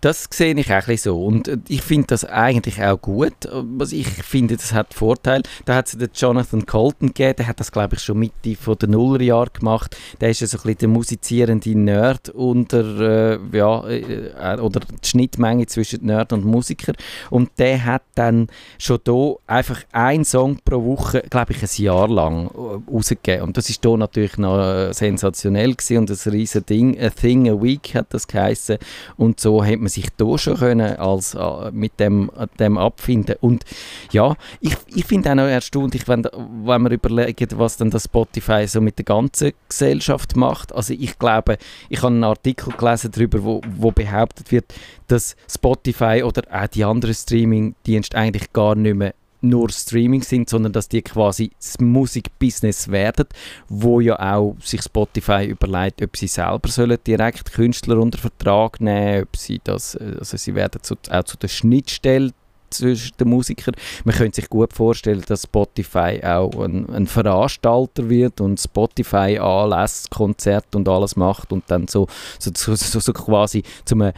[0.00, 1.22] das sehe ich auch so.
[1.22, 3.34] Und äh, ich finde das eigentlich auch gut.
[3.50, 5.42] Was ich finde, das hat Vorteil.
[5.66, 8.76] Da hat es den Jonathan Colton gegeben, der hat das, glaube ich, schon Mitte von
[8.78, 9.96] den Nullerjahren gemacht.
[10.20, 15.06] Der ist ja so ein bisschen der musizierende Nerd unter, äh, ja, äh, oder die
[15.06, 16.94] Schnittmenge zwischen Nerd und Musiker.
[17.28, 22.08] Und der hat dann schon da einfach einen Song pro Woche, glaube ich, ein Jahr
[22.08, 23.42] lang äh, rausgegeben.
[23.42, 26.98] Und das ist da natürlich noch äh, sensationell gewesen und ein riesen Ding.
[26.98, 28.78] A Thing a Week hat das geheißen.
[29.16, 33.36] Und so hat man sich da schon können als, äh, mit dem, äh, dem abfinden
[33.40, 33.64] Und
[34.12, 38.66] ja, ich, ich finde auch noch erstaunlich, wenn, wenn man überlegt, was dann das Spotify
[38.66, 40.74] so mit der ganzen Gesellschaft macht.
[40.74, 44.72] Also ich glaube, ich habe einen Artikel gelesen darüber, wo, wo behauptet wird,
[45.06, 50.72] dass Spotify oder auch die anderen Streaming-Dienste eigentlich gar nicht mehr nur Streaming sind, sondern
[50.72, 53.26] dass die quasi das Musikbusiness werden,
[53.68, 59.22] wo ja auch sich Spotify überlegt, ob sie selber sollen direkt Künstler unter Vertrag nehmen,
[59.22, 62.32] ob sie das, äh, also sie werden zu, auch zu der Schnittstelle
[62.70, 63.74] zwischen den Musikern.
[64.04, 70.10] Man könnte sich gut vorstellen, dass Spotify auch ein, ein Veranstalter wird und Spotify anlässt,
[70.10, 72.06] Konzert und alles macht und dann so,
[72.38, 74.10] so, so, so quasi zum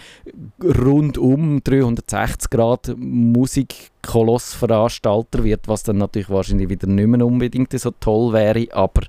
[0.63, 7.91] rundum 360 Grad Musikkoloss Veranstalter wird, was dann natürlich wahrscheinlich wieder nicht mehr unbedingt so
[7.91, 9.03] toll wäre, aber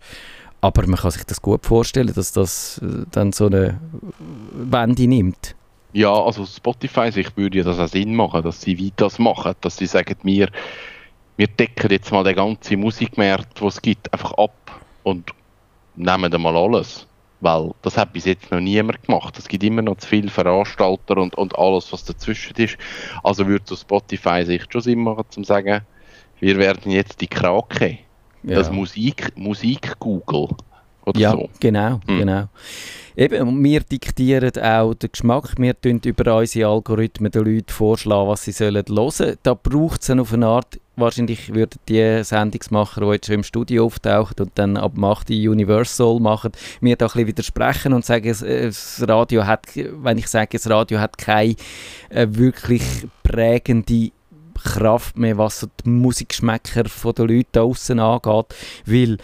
[0.63, 3.81] aber man kann sich das gut vorstellen, dass das äh, dann so eine
[4.53, 5.55] Wende nimmt.
[5.93, 9.53] Ja, also Spotify, sich würde ja das auch Sinn machen, dass sie wie das machen,
[9.61, 10.49] dass sie sagen, wir,
[11.37, 15.31] wir decken jetzt mal den ganzen Musikmarkt, den es gibt, einfach ab und
[15.95, 17.07] nehmen dann mal alles.
[17.41, 19.37] Weil das hat bis jetzt noch niemand gemacht.
[19.37, 22.77] Es gibt immer noch zu viele Veranstalter und, und alles, was dazwischen ist.
[23.23, 25.81] Also würde so Spotify sich schon Sinn machen, zu sagen,
[26.39, 27.99] wir werden jetzt die Krake,
[28.43, 28.55] ja.
[28.55, 30.49] das Musik, Musik Google
[31.05, 31.49] oder ja, so.
[31.59, 32.19] genau, hm.
[32.19, 32.47] genau.
[33.15, 35.53] Eben, wir diktieren auch den Geschmack.
[35.57, 39.37] Wir tun über unsere Algorithmen den Leuten vorschlagen, was sie sollen hören sollen.
[39.43, 43.85] Da braucht es auf eine Art, wahrscheinlich würden die Sendungsmacher, die jetzt schon im Studio
[43.85, 49.03] auftauchen und dann ab 8 Universal machen, mir da ein bisschen widersprechen und sagen, das
[49.07, 51.55] Radio hat, wenn ich sage, das Radio hat keine
[52.09, 52.83] äh, wirklich
[53.21, 54.11] prägende
[54.63, 58.45] Kraft mehr, was so die Musikgeschmäcker der Leute da außen angeht,
[58.85, 59.17] weil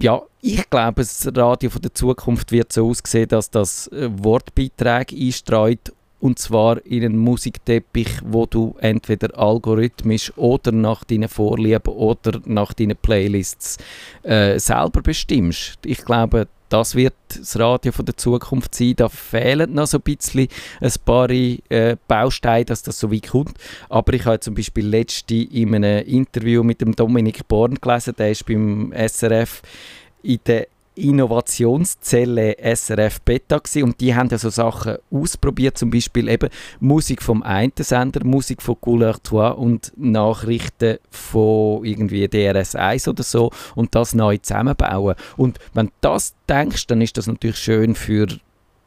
[0.00, 5.16] ja, ich glaube, das Radio von der Zukunft wird so aussehen, dass das äh, Wortbeiträge
[5.16, 12.40] einstreut und zwar in einen Musikteppich, wo du entweder algorithmisch oder nach deinen Vorlieben oder
[12.46, 13.76] nach deinen Playlists
[14.22, 15.78] äh, selber bestimmst.
[15.84, 18.94] Ich glaube, das wird das Radio von der Zukunft sein.
[18.96, 20.48] Da fehlen noch so ein bisschen
[20.80, 23.56] ein paar äh, Bausteine, dass das so weit kommt.
[23.88, 28.30] Aber ich habe zum Beispiel letzte in einem Interview mit dem Dominik Born gelesen, der
[28.30, 29.62] ist beim SRF
[30.22, 36.28] in der Innovationszelle SRF Beta gewesen, und die haben ja so Sachen ausprobiert, zum Beispiel
[36.28, 36.48] eben
[36.80, 43.50] Musik vom einen Sender, Musik von Couleur 2 und Nachrichten von irgendwie DRS1 oder so
[43.74, 45.16] und das neu zusammenbauen.
[45.36, 48.26] Und wenn du das denkst, dann ist das natürlich schön für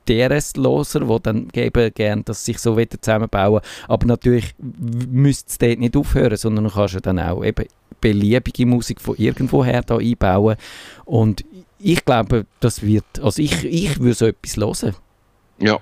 [0.08, 5.98] DRS-Loser, die dann geben gerne, dass sich so zusammenbauen Aber natürlich müsste es dort nicht
[5.98, 7.65] aufhören, sondern du kannst ja dann auch eben
[8.00, 10.56] beliebige Musik von irgendwoher da einbauen.
[11.06, 11.43] Und
[11.80, 14.96] ich glaube, das wird, also ich, ich würde so etwas hören.
[15.60, 15.80] Ja,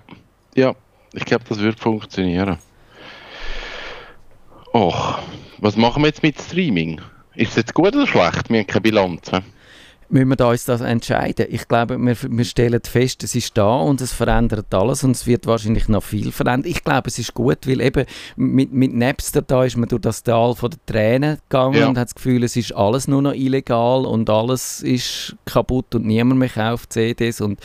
[0.56, 0.74] ja,
[1.14, 2.58] ich glaube, das wird funktionieren.
[4.74, 5.20] Och,
[5.60, 7.00] was machen wir jetzt mit Streaming?
[7.36, 8.50] Ist es jetzt gut oder schlecht?
[8.50, 9.32] Wir haben keine Bilanz
[10.10, 11.48] müssen wir uns das entscheiden.
[11.50, 15.28] Ich glaube, wir, wir stellen fest, es ist da und es verändert alles und es
[15.28, 16.70] wird wahrscheinlich noch viel verändern.
[16.70, 20.24] Ich glaube, es ist gut, weil eben mit, mit Napster da ist man durch das
[20.24, 21.88] Tal von den Tränen gegangen ja.
[21.88, 26.06] und hat das Gefühl, es ist alles nur noch illegal und alles ist kaputt und
[26.06, 27.60] niemand mehr kauft CDs und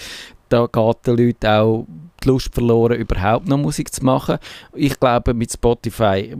[0.50, 1.86] da geht den Leuten auch
[2.22, 4.38] die Lust verloren, überhaupt noch Musik zu machen.
[4.74, 6.36] Ich glaube, mit Spotify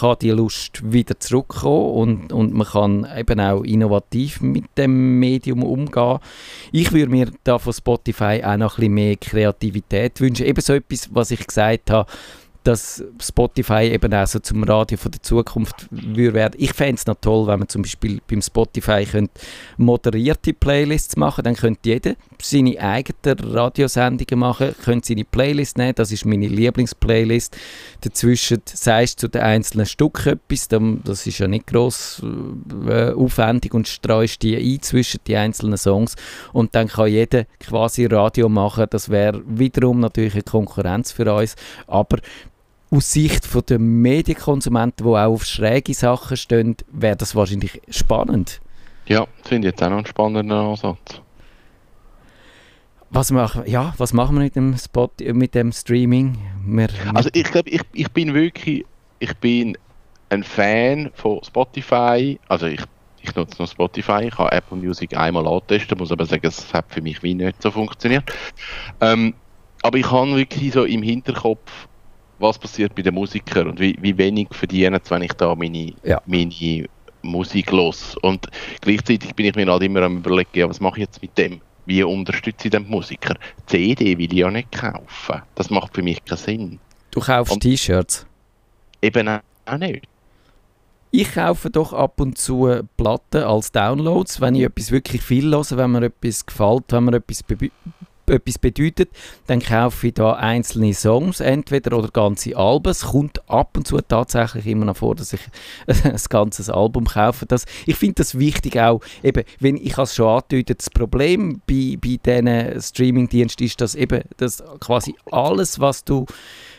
[0.00, 5.62] kann die Lust wieder zurückkommen und, und man kann eben auch innovativ mit dem Medium
[5.62, 6.18] umgehen.
[6.72, 10.46] Ich würde mir da von Spotify auch noch ein bisschen mehr Kreativität wünschen.
[10.46, 12.10] Eben so etwas, was ich gesagt habe,
[12.68, 16.54] dass Spotify eben auch so zum Radio von der Zukunft werden.
[16.58, 19.40] Ich fände es noch toll, wenn man zum Beispiel beim Spotify könnte
[19.78, 26.12] moderierte Playlists machen dann könnte jeder seine eigenen Radiosendungen machen, könnte seine Playlist nehmen, das
[26.12, 27.56] ist meine Lieblingsplaylist.
[28.02, 30.68] Dazwischen sagst du zu den einzelnen Stücken etwas,
[31.04, 32.22] das ist ja nicht gross
[32.86, 36.16] äh, aufwendig und streust die ein zwischen die einzelnen Songs
[36.52, 38.86] und dann kann jeder quasi Radio machen.
[38.90, 42.18] Das wäre wiederum natürlich eine Konkurrenz für uns, aber
[42.90, 48.60] aus Sicht der Medienkonsumenten, die auch auf schräge Sachen stehen, wäre das wahrscheinlich spannend.
[49.06, 51.20] Ja, finde ich jetzt auch noch einen spannenden Ansatz.
[53.10, 56.36] Was machen, ja, was machen wir mit dem, Spot, mit dem Streaming?
[56.66, 58.84] Wir, also ich glaube, ich, ich bin wirklich,
[59.18, 59.78] ich bin
[60.28, 62.38] ein Fan von Spotify.
[62.48, 62.82] Also ich,
[63.22, 66.84] ich nutze noch Spotify, ich habe Apple Music einmal antesten, muss aber sagen, es hat
[66.88, 68.30] für mich wie nicht so funktioniert.
[69.00, 69.32] Ähm,
[69.82, 71.87] aber ich habe wirklich so im Hinterkopf,
[72.38, 76.20] was passiert bei den Musikern und wie, wie wenig verdienen wenn ich da meine, ja.
[76.26, 76.86] meine
[77.22, 78.16] Musik los.
[78.22, 78.46] Und
[78.80, 81.60] gleichzeitig bin ich mir halt immer am überlegen, ja, was mache ich jetzt mit dem?
[81.86, 83.34] Wie unterstütze ich den Musiker?
[83.66, 85.42] CD will ich ja nicht kaufen.
[85.54, 86.78] Das macht für mich keinen Sinn.
[87.10, 88.26] Du kaufst T-Shirts?
[89.00, 90.06] Eben auch nicht.
[91.10, 95.78] Ich kaufe doch ab und zu Platten als Downloads, wenn ich etwas wirklich viel höre,
[95.78, 97.42] wenn mir etwas gefällt, wenn mir etwas
[98.28, 99.10] etwas bedeutet,
[99.46, 102.90] dann kaufe ich da einzelne Songs, entweder oder ganze Alben.
[102.90, 105.40] Es kommt ab und zu tatsächlich immer noch vor, dass ich
[105.86, 107.46] ein ganzes Album kaufe.
[107.46, 111.96] Das, ich finde das wichtig auch, eben, wenn ich es schon angedeutet, das Problem bei,
[112.00, 116.26] bei diesen Streamingdiensten ist, dass eben dass quasi alles, was du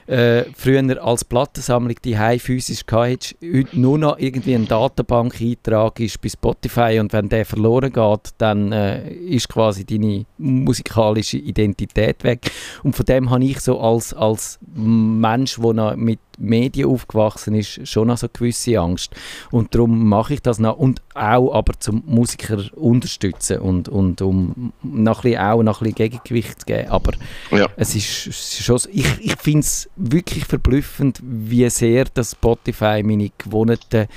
[0.10, 6.20] äh, früher als Plattensammlung die High physisch hatte, heute nur noch irgendwie ein Datenbank-Eintrag ist
[6.22, 12.52] bei Spotify und wenn der verloren geht, dann äh, ist quasi deine musikalische Identität weg.
[12.84, 17.88] Und von dem habe ich so als, als Mensch, der noch mit Medien aufgewachsen ist,
[17.88, 19.14] schon noch so eine gewisse Angst.
[19.52, 20.78] Und darum mache ich das noch.
[20.78, 25.92] Und auch aber zum Musiker unterstützen und, und um noch ein bisschen, auch noch ein
[25.92, 26.90] bisschen Gegengewicht zu geben.
[26.90, 27.12] Aber
[27.52, 27.68] ja.
[27.76, 33.04] es, ist, es ist schon, ich, ich finde es wirklich verblüffend, wie sehr das Spotify
[33.04, 34.08] meine Gewohnheiten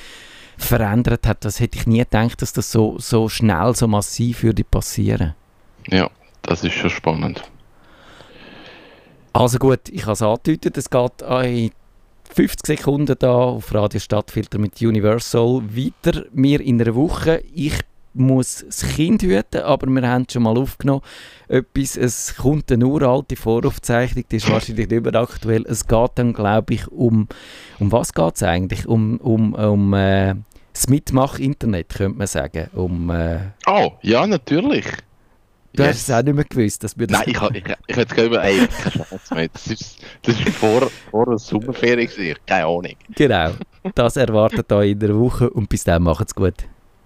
[0.56, 1.44] verändert hat.
[1.44, 5.34] Das hätte ich nie gedacht, dass das so, so schnell, so massiv würde passieren.
[5.88, 6.10] Ja,
[6.42, 7.42] das ist schon spannend.
[9.32, 11.70] Also gut, ich habe es angedeutet, es geht in
[12.34, 16.24] 50 Sekunden da auf Radio Stadtfilter mit Universal weiter.
[16.32, 17.42] Wir in einer Woche.
[17.54, 17.78] Ich
[18.14, 21.02] muss das Kind hüten, aber wir haben schon mal aufgenommen.
[21.48, 25.64] Etwas, es kommt eine uralte Voraufzeichnung, die ist wahrscheinlich nicht mehr aktuell.
[25.68, 27.28] Es geht dann, glaube ich, um,
[27.78, 28.86] um was geht es eigentlich?
[28.86, 30.34] Um, um, um äh,
[30.72, 32.68] das Mitmach-Internet, könnte man sagen.
[32.72, 34.86] Um, äh, oh, ja, natürlich.
[35.74, 35.90] Du yes.
[35.94, 37.20] hast es auch nicht mehr gewusst, dass wir das...
[37.20, 39.48] Nein, ich, ich, ich hätte es über ey, keine Chance mehr.
[39.48, 42.94] Das ist, das ist vor, vor der Sommerferien gewesen, keine Ahnung.
[43.14, 43.52] Genau,
[43.94, 46.54] das erwartet euch in der Woche und bis dann macht's gut.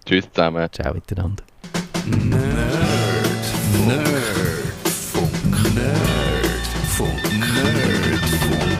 [0.05, 0.69] Tschüss zusammen.
[0.73, 1.45] Ciao miteinander.
[2.07, 2.37] Nerd.
[3.87, 5.33] Nerdfunk.
[5.75, 7.23] Nerdfunk.
[7.33, 8.77] Nerdfunk.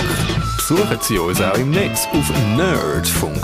[0.57, 3.37] Besuchen Sie uns auch im Netz auf nerdfunk.ch.